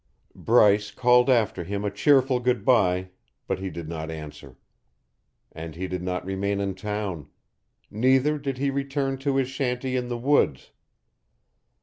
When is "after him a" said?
1.29-1.91